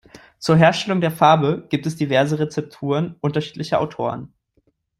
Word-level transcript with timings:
Zur 0.39 0.55
Herstellung 0.57 0.99
der 0.99 1.11
Farbe 1.11 1.67
gibt 1.69 1.85
es 1.85 1.95
diverse 1.95 2.39
Rezepturen 2.39 3.17
unterschiedlicher 3.21 3.79
Autoren. 3.79 4.33